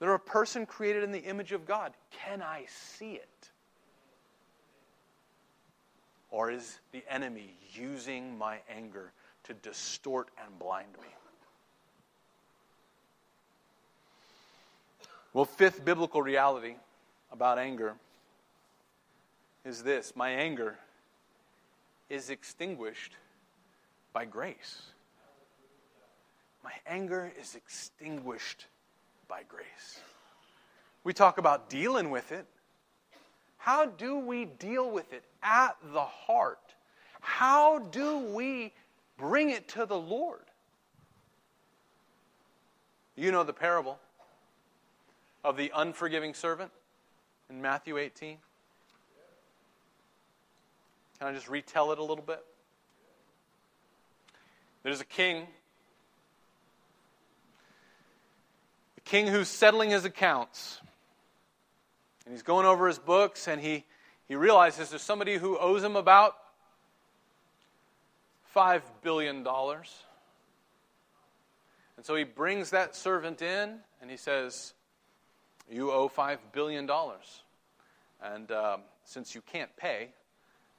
[0.00, 1.92] They're a person created in the image of God.
[2.10, 3.50] Can I see it?
[6.30, 9.12] Or is the enemy using my anger
[9.44, 11.08] to distort and blind me?
[15.32, 16.74] Well, fifth biblical reality
[17.30, 17.94] about anger
[19.64, 20.78] is this my anger
[22.08, 23.12] is extinguished
[24.12, 24.82] by grace.
[26.64, 28.66] My anger is extinguished
[29.30, 30.00] by grace.
[31.04, 32.44] We talk about dealing with it.
[33.56, 36.58] How do we deal with it at the heart?
[37.20, 38.72] How do we
[39.16, 40.40] bring it to the Lord?
[43.16, 43.98] You know the parable
[45.44, 46.72] of the unforgiving servant
[47.48, 48.36] in Matthew 18.
[51.18, 52.42] Can I just retell it a little bit?
[54.82, 55.46] There's a king.
[59.10, 60.80] King who's settling his accounts.
[62.24, 63.84] And he's going over his books and he,
[64.28, 66.36] he realizes there's somebody who owes him about
[68.54, 69.44] $5 billion.
[69.44, 69.84] And
[72.04, 74.74] so he brings that servant in and he says,
[75.68, 76.88] You owe $5 billion.
[78.22, 80.10] And uh, since you can't pay,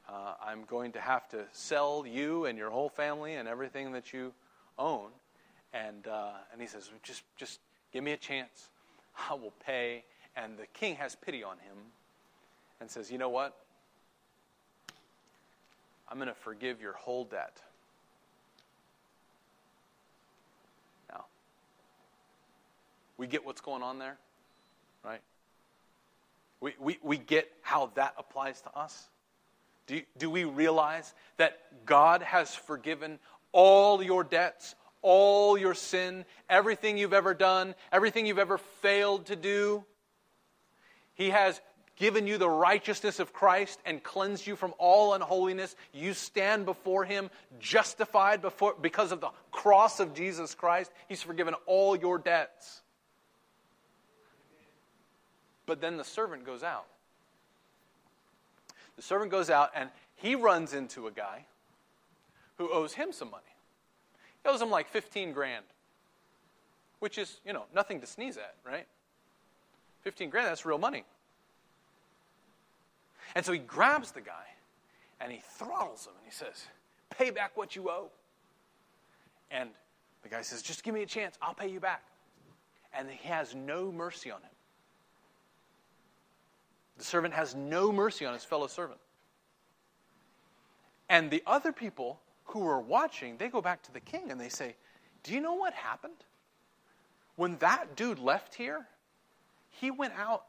[0.07, 4.13] uh, I'm going to have to sell you and your whole family and everything that
[4.13, 4.31] you
[4.79, 5.09] own.
[5.73, 7.59] And, uh, and he says, just, just
[7.91, 8.69] give me a chance.
[9.29, 10.03] I will pay
[10.35, 11.77] and the king has pity on him
[12.79, 13.55] and says, You know what?
[16.09, 17.61] I'm going to forgive your whole debt.
[21.09, 21.25] Now,
[23.17, 24.17] we get what's going on there,
[25.05, 25.21] right?
[26.59, 29.07] We, we, we get how that applies to us.
[29.87, 33.19] Do, do we realize that God has forgiven
[33.53, 39.35] all your debts, all your sin, everything you've ever done, everything you've ever failed to
[39.35, 39.83] do?
[41.13, 41.59] He has
[41.97, 45.75] given you the righteousness of Christ and cleansed you from all unholiness.
[45.93, 47.29] You stand before Him
[47.59, 50.91] justified before, because of the cross of Jesus Christ.
[51.07, 52.81] He's forgiven all your debts.
[55.65, 56.87] But then the servant goes out.
[58.95, 61.45] The servant goes out and he runs into a guy
[62.57, 63.43] who owes him some money.
[64.43, 65.65] He owes him like 15 grand,
[66.99, 68.87] which is, you know, nothing to sneeze at, right?
[70.01, 71.03] 15 grand, that's real money.
[73.35, 74.45] And so he grabs the guy
[75.19, 76.65] and he throttles him and he says,
[77.17, 78.09] Pay back what you owe.
[79.51, 79.69] And
[80.23, 82.03] the guy says, Just give me a chance, I'll pay you back.
[82.93, 84.49] And he has no mercy on him.
[86.97, 88.99] The servant has no mercy on his fellow servant.
[91.09, 94.49] And the other people who are watching, they go back to the king and they
[94.49, 94.75] say,
[95.23, 96.25] Do you know what happened?
[97.35, 98.87] When that dude left here,
[99.69, 100.45] he went out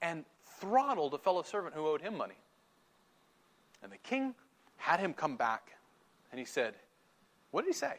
[0.00, 0.24] and
[0.60, 2.36] throttled a fellow servant who owed him money.
[3.82, 4.34] And the king
[4.76, 5.72] had him come back
[6.30, 6.74] and he said,
[7.50, 7.94] What did he say?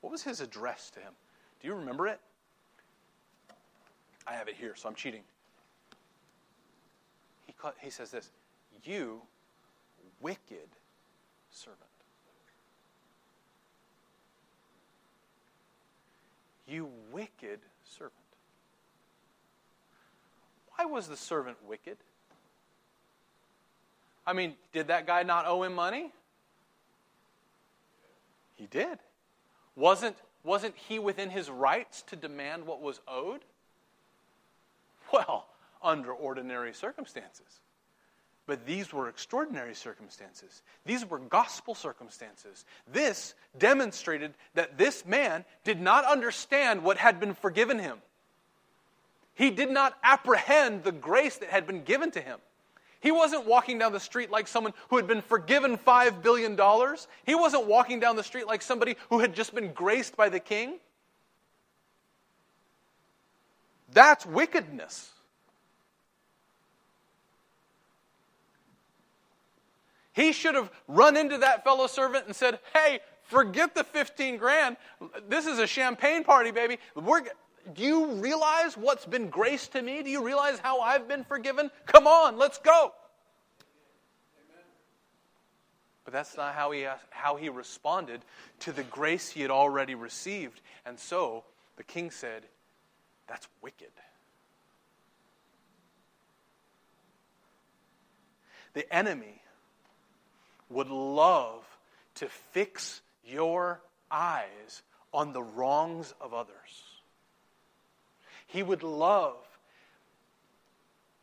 [0.00, 1.12] What was his address to him?
[1.60, 2.20] Do you remember it?
[4.26, 5.22] I have it here, so I'm cheating.
[7.46, 8.30] He, he says this
[8.84, 9.22] You
[10.20, 10.68] wicked
[11.50, 11.85] servant.
[16.66, 18.12] You wicked servant.
[20.76, 21.96] Why was the servant wicked?
[24.26, 26.12] I mean, did that guy not owe him money?
[28.54, 28.98] He did.
[29.76, 33.42] Wasn't, wasn't he within his rights to demand what was owed?
[35.12, 35.46] Well,
[35.82, 37.60] under ordinary circumstances.
[38.46, 40.62] But these were extraordinary circumstances.
[40.84, 42.64] These were gospel circumstances.
[42.90, 47.98] This demonstrated that this man did not understand what had been forgiven him.
[49.34, 52.38] He did not apprehend the grace that had been given to him.
[53.00, 56.58] He wasn't walking down the street like someone who had been forgiven $5 billion.
[57.24, 60.40] He wasn't walking down the street like somebody who had just been graced by the
[60.40, 60.78] king.
[63.92, 65.10] That's wickedness.
[70.16, 74.78] He should have run into that fellow servant and said, Hey, forget the 15 grand.
[75.28, 76.78] This is a champagne party, baby.
[76.94, 77.20] We're,
[77.74, 80.02] do you realize what's been grace to me?
[80.02, 81.70] Do you realize how I've been forgiven?
[81.84, 82.92] Come on, let's go.
[86.04, 88.22] But that's not how he, how he responded
[88.60, 90.62] to the grace he had already received.
[90.86, 91.44] And so
[91.76, 92.44] the king said,
[93.26, 93.90] That's wicked.
[98.72, 99.42] The enemy
[100.68, 101.64] would love
[102.16, 106.54] to fix your eyes on the wrongs of others.
[108.46, 109.36] He would love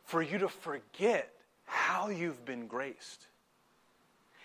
[0.04, 1.30] for you to forget
[1.64, 3.26] how you've been graced.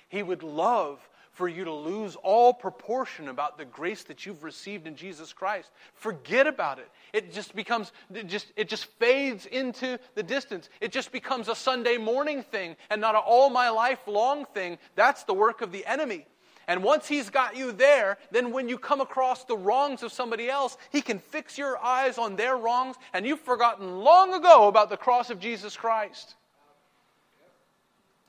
[0.08, 1.00] He would love
[1.32, 5.70] for you to lose all proportion about the grace that you've received in Jesus Christ.
[5.94, 6.90] Forget about it.
[7.14, 10.70] It just becomes it just it just fades into the distance.
[10.82, 14.78] It just becomes a Sunday morning thing and not an all my life long thing.
[14.96, 16.26] That's the work of the enemy.
[16.68, 20.50] And once he's got you there, then when you come across the wrongs of somebody
[20.50, 24.92] else, he can fix your eyes on their wrongs, and you've forgotten long ago about
[24.92, 26.36] the cross of Jesus Christ.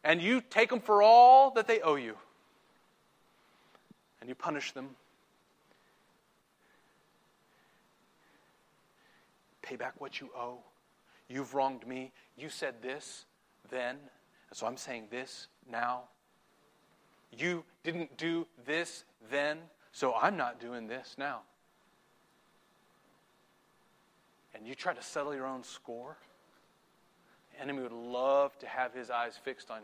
[0.02, 2.16] And you take them for all that they owe you
[4.20, 4.88] and you punish them.
[9.70, 10.58] Pay back what you owe.
[11.28, 12.10] You've wronged me.
[12.36, 13.24] You said this
[13.70, 16.00] then, and so I'm saying this now.
[17.30, 19.58] You didn't do this then,
[19.92, 21.42] so I'm not doing this now.
[24.56, 26.16] And you try to settle your own score.
[27.54, 29.82] The enemy would love to have his eyes fixed on,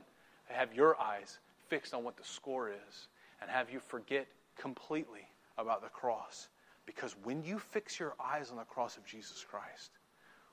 [0.48, 3.06] have your eyes fixed on what the score is
[3.40, 4.26] and have you forget
[4.58, 6.48] completely about the cross.
[6.86, 9.90] Because when you fix your eyes on the cross of Jesus Christ,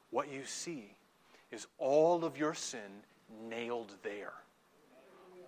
[0.10, 0.96] what you see
[1.52, 3.04] is all of your sin
[3.48, 4.34] nailed there.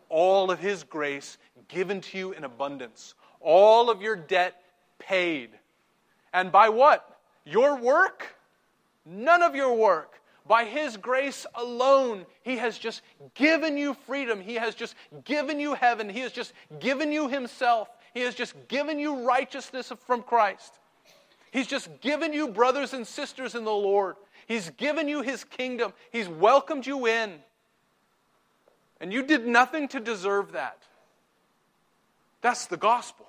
[0.09, 3.15] All of His grace given to you in abundance.
[3.41, 4.61] All of your debt
[4.99, 5.49] paid.
[6.33, 7.19] And by what?
[7.43, 8.35] Your work?
[9.05, 10.21] None of your work.
[10.47, 13.01] By His grace alone, He has just
[13.33, 14.39] given you freedom.
[14.39, 16.07] He has just given you heaven.
[16.07, 17.89] He has just given you Himself.
[18.15, 20.79] He has just given you righteousness from Christ.
[21.51, 24.15] He's just given you brothers and sisters in the Lord.
[24.47, 25.93] He's given you His kingdom.
[26.11, 27.33] He's welcomed you in.
[29.01, 30.81] And you did nothing to deserve that.
[32.41, 33.27] That's the gospel.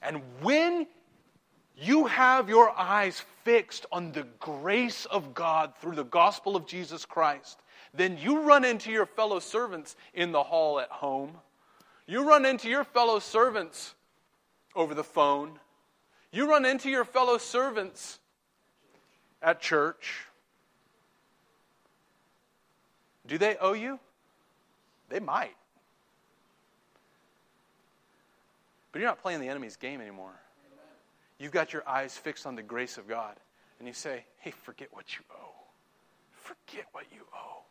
[0.00, 0.86] And when
[1.76, 7.04] you have your eyes fixed on the grace of God through the gospel of Jesus
[7.04, 7.58] Christ,
[7.92, 11.32] then you run into your fellow servants in the hall at home.
[12.06, 13.94] You run into your fellow servants
[14.74, 15.58] over the phone.
[16.30, 18.18] You run into your fellow servants
[19.42, 20.26] at church.
[23.26, 23.98] Do they owe you?
[25.08, 25.56] They might.
[28.92, 30.32] But you're not playing the enemy's game anymore.
[31.38, 33.36] You've got your eyes fixed on the grace of God.
[33.78, 35.52] And you say, hey, forget what you owe.
[36.32, 37.62] Forget what you owe.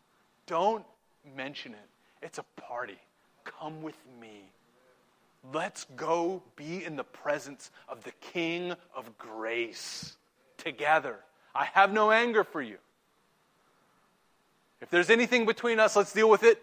[0.46, 0.86] Don't
[1.36, 1.90] mention it.
[2.22, 3.00] It's a party.
[3.46, 4.52] Come with me.
[5.54, 10.18] Let's go be in the presence of the King of grace
[10.58, 11.18] together.
[11.54, 12.78] I have no anger for you.
[14.82, 16.62] If there's anything between us, let's deal with it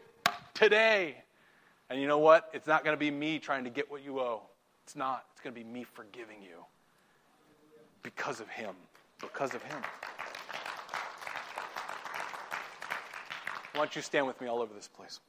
[0.54, 1.16] today.
[1.88, 2.50] And you know what?
[2.52, 4.42] It's not going to be me trying to get what you owe.
[4.84, 5.24] It's not.
[5.32, 6.64] It's going to be me forgiving you
[8.02, 8.74] because of Him.
[9.20, 9.78] Because of Him.
[13.72, 15.20] Why don't you stand with me all over this place?